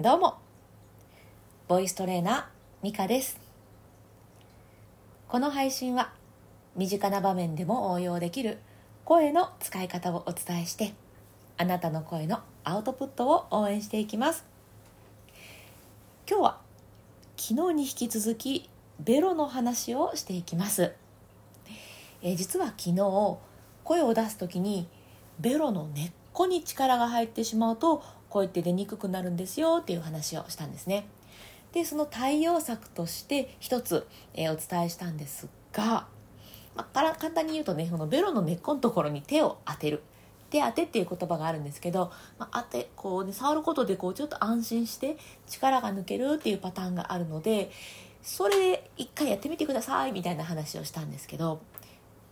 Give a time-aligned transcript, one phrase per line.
[0.00, 0.38] どうも。
[1.66, 2.44] ボイストレーナー
[2.84, 3.36] ミカです。
[5.26, 6.12] この配信は
[6.76, 8.58] 身近な場面でも応用できる
[9.04, 10.94] 声の使い方をお伝えして
[11.56, 14.46] あなたの声のアウトプットを応援していきます。
[16.30, 16.60] 今日は
[17.36, 18.70] 昨日に引き続き
[19.00, 20.92] ベロの話をしていきます。
[22.22, 23.36] え実は昨日
[23.82, 24.86] 声を出す時に
[25.40, 31.06] ベロの根っこに力が入ってしまうと声って出にくくなるんですよっていう話をしたんですね。
[31.72, 36.06] でその対応策として一つ、えー、お伝えしたんですが、
[36.74, 40.02] まあ、から簡単に言うとねこのベロの根っこのところに手を当てる。
[40.50, 47.70] 手当てっていう言葉があるんですけど、まあ、当てこう、ね、触ることでこうちょっと安心して力が抜けるっていうパターンがあるので
[48.22, 51.60] それで一回やってみてくださいみたいな話をしたんですけど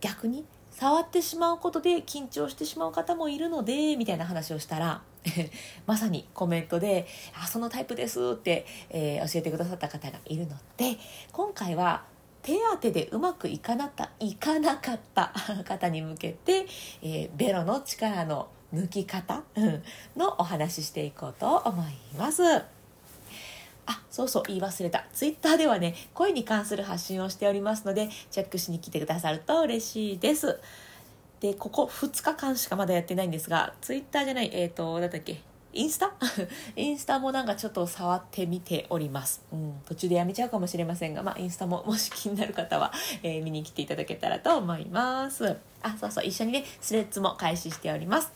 [0.01, 5.01] 逆に触ってしまうことで緊張してしまう方もいるのでみたいな話をしたら
[5.85, 7.07] まさにコメントで
[7.41, 10.97] 「あそのタイプです」って、えー、教えてくださった方がいるので
[11.31, 12.03] 今回は
[12.41, 15.33] 手当てでうまくいかなったいかなかった
[15.65, 16.65] 方に向けて、
[17.01, 19.43] えー、ベロの力の抜き方
[20.15, 22.43] のお話ししていこうと思います。
[23.87, 25.05] あ、そうそう、言い忘れた。
[25.13, 30.59] ツイッターではね、声に関する発信をしておりますので、チェックしに来てくださると嬉しいです。
[31.39, 35.41] で、ここ2日間しかまだやってないんですが、ツイッターじゃない、えっ、ー、と、なんだっけ、
[35.73, 36.11] インスタ？
[36.75, 39.43] インスタもなんかちょっと触ってみております。
[39.51, 45.57] うん、途中でやめちゃうかもしれませんが、まあ、インスタももし気になる方は、えー、見に来ていただけたらと思います。
[45.83, 48.31] あ、そうそう、一緒にね、スレッズも開始しております。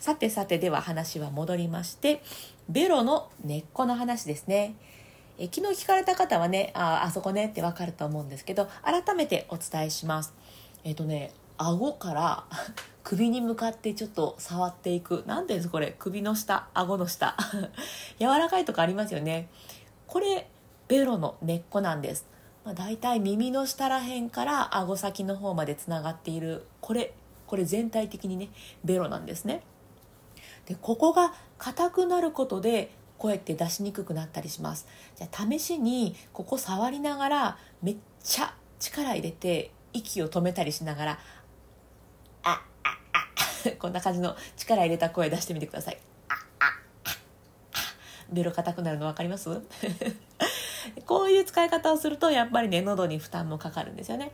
[0.00, 2.20] さてさて、では話は戻りまして、
[2.68, 4.74] ベロの根っこの話ですね。
[5.38, 10.34] え昨日聞かれた方はねああそこねってわかると思うんですけど改めてお伝えします
[10.84, 12.44] えっ、ー、とね顎から
[13.02, 15.24] 首に向かってちょっと触っていく。
[15.26, 15.94] 何ですこれ。
[15.98, 16.68] 首の下。
[16.74, 17.36] 顎の下。
[18.18, 19.48] 柔らかいとこありますよね。
[20.06, 20.48] これ
[20.88, 22.26] ベロの根っこなんです、
[22.64, 26.66] まあ、大体耳の下らへんから顎先の方までつながっている。
[26.80, 27.14] これ
[27.46, 28.50] これ全体的にね
[28.84, 29.62] ベロなんですね。
[30.66, 34.86] でここが硬くなることで声って出しにくくなったりします。
[35.16, 41.18] じゃあ試しにここ触りながらめっちゃ力入れて息を止めたりしながら
[43.78, 45.98] こんな感じの力入れた声出してみてください。
[48.30, 49.50] ベロ硬くなるの分かります？
[51.06, 54.32] こういう使い方をするとやっぱりね喉に負担もかかるんですよね。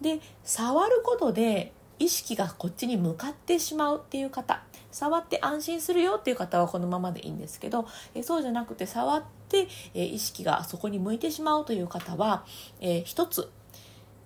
[0.00, 12.46] で触ることで意識がこっちに向かってしまうっていう方触って安心するよっていう方はこのままでいいんですけど、えそうじゃなくて触って、え意識がそこに向いてしまうという方は、
[12.80, 13.50] えー、一つ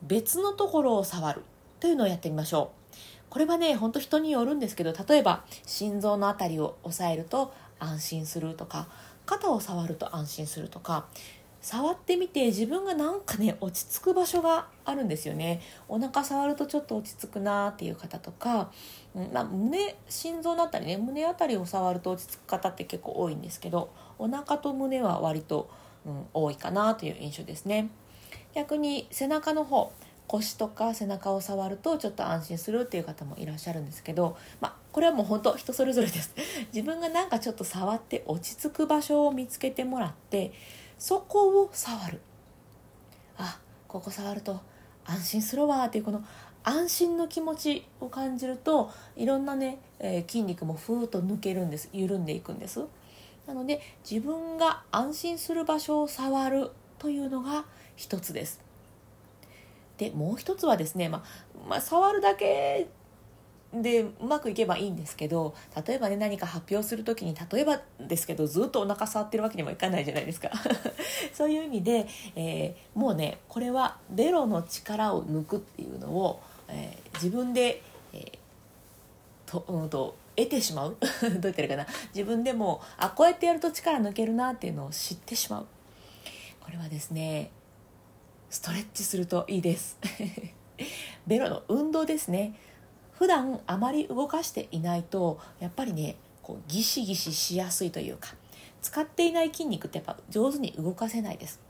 [0.02, 1.42] 別のところを触る
[1.80, 2.79] というのをやってみましょう。
[3.30, 8.88] これはね、ほんと人によるんですけど、例えば心臓の辺りを押さえると安心するとか、
[9.24, 11.06] 肩を触ると安心するとか、
[11.60, 15.60] 触ってみて自分がなんかね落ち着く場所があるんですよね。
[15.88, 18.70] お腹触るとちょっと落ち着くなーっていう方とか、
[19.32, 25.70] まあ、胸心臓のあたりね胸あたりを触ると落ち着く方って結構多いんですけどお腹と胸は割と、
[26.06, 27.90] うん、多いかなという印象ですね。
[28.54, 29.92] 逆に背中の方
[30.30, 36.32] 腰とか背中を触るとちょっと安心するっていう方もいらっしゃるんですけど、まあ、これはもう本当人それぞれです。
[36.72, 40.52] 自分がなんかちょっと触って落ち着く場所を見つけてもらって
[41.00, 42.20] そこを触る。
[43.38, 43.58] あ
[43.88, 44.60] ここ触ると
[45.04, 46.22] 安心するわっていうこの
[46.62, 51.88] 安心の気持ちを感じるといろんなね、えー、筋肉もふーっと抜けるんです。
[51.92, 52.84] 緩んでいくんです。
[53.48, 56.70] なので自分が安心する場所を触る
[57.00, 57.64] というのが
[57.96, 58.69] 一つです。
[60.00, 62.88] でもう一つはですね、まあ、まあ、触るだけ
[63.74, 65.54] でうまくいけばいいんですけど
[65.86, 70.50] 例えばね何か発表する時に例えばですけどずっとお腹触ってるわけにもいかないじゃないですか。
[71.34, 77.82] そういう意味で、えー、もうねこれはベロの力を抜くっていうのを、えー、自分で、
[78.14, 78.32] えー、
[79.44, 80.96] と,、うんと得てしまう。
[81.20, 81.86] どう言ったらいいかな。
[82.14, 85.66] 自分でもあこうやってやると力抜けるなっていうのを知ってしまう。
[86.60, 87.50] これはですね
[88.50, 89.96] ストレッチするといいです。
[91.26, 92.54] ベロの運動ですね。
[93.12, 98.34] 普段あまり動かしていないとやっぱりねこうギシギシしやすいというか
[98.82, 101.60] 使っていない筋肉ってやっぱ上手に動かせないです。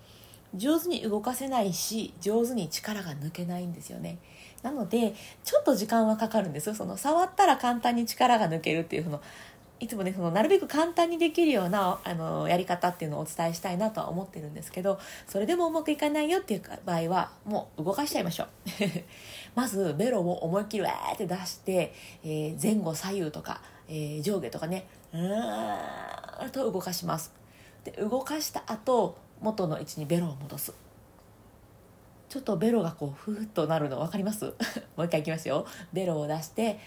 [0.54, 4.18] 上手に動かせないし上手に力が抜けないんですよね。
[4.62, 6.74] なのでちょっと時間はかかるんですよ。
[6.74, 9.20] その触ったら簡単に力が抜けるっていうその
[9.80, 18.48] いつもねそのなるべく簡単にできるようなあのやり方っていうのをお伝えしたいなとは思ってるんですけどそれでもうまくいかないよっていう場合はもう動かしちゃいましょう。
[19.56, 21.92] まずベロを思いっきりわーって出して、
[22.22, 27.32] えー、前後左右とか、えー、上下とかねうーんと動かします。
[27.82, 30.74] で動かした後元の位置にベロを戻す。
[32.28, 34.44] ちょっとベロがこうふーっとなるの分かります？
[34.96, 35.66] もう一回いきますよ。
[35.92, 36.78] ベロを出して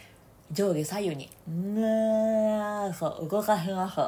[0.53, 1.29] 上下左右に。
[1.47, 3.99] うんそう動かします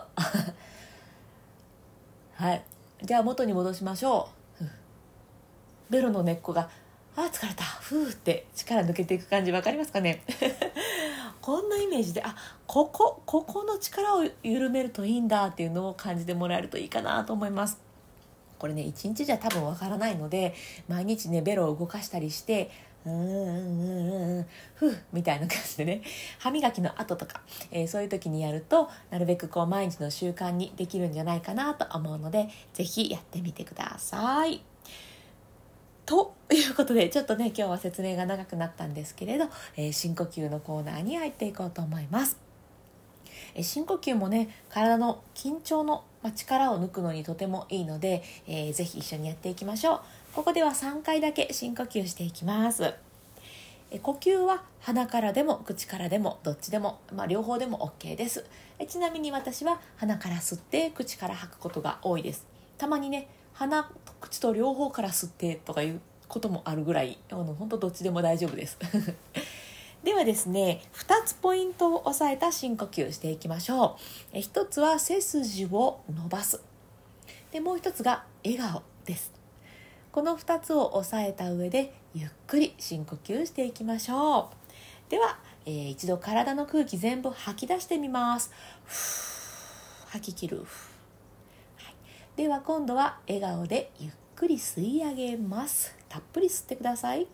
[2.33, 2.63] はい。
[3.01, 4.30] じゃあ元に戻しましょ
[4.62, 4.63] う。
[5.89, 6.69] ベロの根っこが
[7.15, 7.63] あ疲れた。
[7.63, 10.21] ふーって力抜けていく感じ分かりますかね？
[11.42, 17.77] こんなイメージであここここの力を緩めるといいんだっていうのを感じてもらえるといいかなと思います。
[18.57, 20.56] これね一日じゃ多分わからないので
[20.88, 22.71] 毎日ねベロを動かしたりして
[23.05, 26.01] うーんふうみたいな感じでね
[26.39, 27.41] 歯磨きの後とか、
[27.71, 34.61] えー、そういう時にやるとなるべくこう毎日の習慣にできるんじゃないかなと思うので是非やってみてください。
[36.05, 42.37] ということでちょっとね今日は説明が長くなったんですけれど、えー、深呼吸のコーナーに入っていこうと思います。
[43.55, 50.00] え、深呼吸もね体の緊張のま力を抜くのにとてもいいので、えー、ぜひ一緒にやっていきましょう。
[50.33, 52.95] ここでは3回だけ深呼吸していきます。
[54.01, 58.44] 呼吸は鼻からでも口からでもどっちでも、まあ、両方でも OK です。
[58.88, 62.48] ちなみに私は鼻から吸って口から吐くことが多いです。
[62.80, 68.80] たまにね鼻と口と両方から吸ってとかいうこともあるぐらいあの本当どっちでも大丈夫です。
[70.05, 73.97] ではですね2つポイントを押さえた深呼吸していきましょ
[74.31, 74.37] う。
[74.37, 76.61] え1つは背筋を伸ばす。
[77.51, 79.33] でもう1つが笑顔です。
[80.11, 84.51] この2つを押さえた上でゆっくり深呼吸していきましょ
[85.07, 85.11] う。
[85.11, 88.53] では、えー、一度体の空気全部吐き出してみます。
[90.07, 90.59] 吐き切る。
[90.59, 90.67] はい。
[92.37, 95.95] では今度は笑顔でゆっくり吸い上げます。
[96.15, 97.27] たっぷり吸ってくださいはい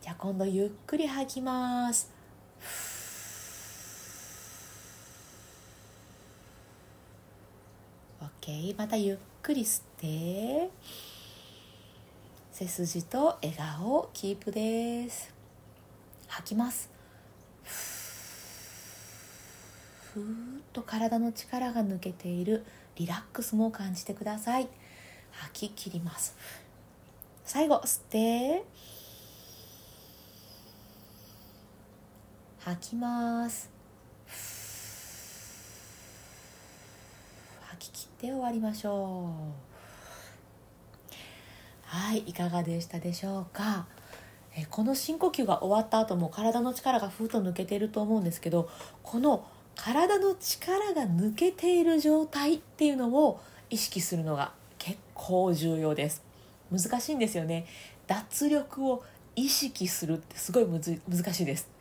[0.00, 2.10] じゃあ今度ゆっくり吐きます。
[8.40, 10.70] OK またゆっくり吸って。
[12.52, 15.34] 背筋と笑顔キープです。
[16.28, 16.88] 吐きます。
[20.14, 20.26] ふーっ
[20.72, 22.64] と体の力が抜けている。
[22.96, 24.68] リラックスも感じてください。
[25.32, 26.34] 吐き切ります。
[27.44, 28.64] 最後吸って。
[32.66, 33.70] 吐きます。
[37.60, 41.14] 吐き切って終わりましょう。
[41.84, 43.86] はいいかがでしたでしょうか？
[44.56, 48.68] えこの深呼吸が終わった後も体の力がふーっと抜けていると思うんですけど
[49.04, 49.46] この
[49.76, 53.40] 体の力が抜けている状態っていうのを
[53.70, 56.20] 意識するのが結構重要です。
[56.72, 57.64] 難しいんですよね。
[58.08, 59.04] 脱力を
[59.36, 61.75] 意識するってすごいむず難しいです。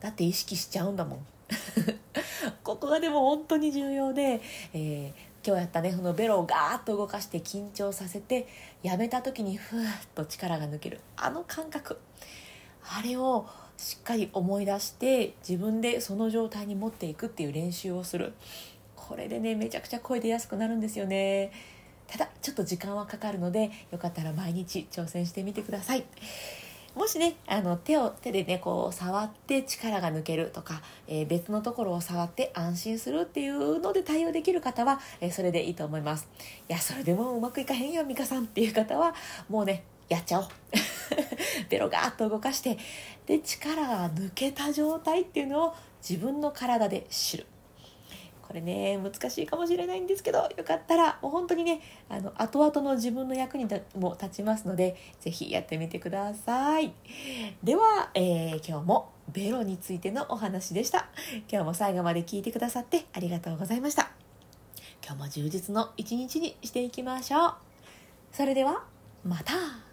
[0.00, 1.26] だって意識しちゃうんだもん。
[2.64, 4.40] ここがでも本当に重要で、
[4.72, 8.46] えー、今日やったねそのベロをガーッと動かして緊張させて
[8.82, 11.00] やめた時にふーっと力が抜ける。
[11.16, 11.98] あの感覚。
[12.82, 18.34] あれをしっかり思い出して自分でその状態に持っていくっていう練習をする。
[18.96, 21.50] これでねめちゃくちゃ声出やすくなるんですよね。
[22.06, 26.04] ただちょっと時間はかかるのでよかったら毎日挑戦してみてください。
[26.94, 36.28] もしねあの手を手でねこう触って力が抜けるとか、えー、別のところを触って安心するっていうので対応できる方は、えー、それでいいと思います。
[36.68, 39.14] いやそれでもうまくいかへんよ美香さんっていう方は
[39.48, 40.48] もうねやっちゃおう。
[41.68, 42.78] ベロガーッと動かして
[43.26, 45.74] で力が抜けた状態っていうのを
[46.06, 47.46] 自分の体で知る。
[48.50, 56.92] これね難しいかもしれないんですけどよかったらもう本当にねあの後々の自分の役にも立ちますので是非やってみてください。
[57.62, 61.06] では、えー、今日もベロについてのお話でした。
[61.48, 64.10] 今日も最後まで聞いてくださってありがとうございました。
[65.00, 67.54] 今日も充実の一日にしていきましょう。
[68.32, 68.82] それでは
[69.24, 69.89] また。